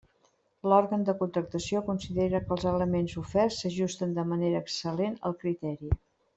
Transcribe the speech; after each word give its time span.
L'òrgan 0.69 1.03
de 1.09 1.13
contractació 1.19 1.81
considera 1.89 2.41
que 2.47 2.51
els 2.57 2.67
elements 2.73 3.15
oferts 3.23 3.61
s'ajusten 3.65 4.19
de 4.19 4.27
manera 4.33 4.63
excel·lent 4.67 5.23
al 5.31 5.39
criteri. 5.47 5.97